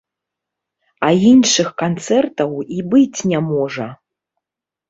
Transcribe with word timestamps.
А 1.07 1.09
іншых 1.31 1.69
канцэртаў 1.83 2.51
і 2.77 2.87
быць 2.95 3.19
не 3.33 3.39
можа! 3.51 3.87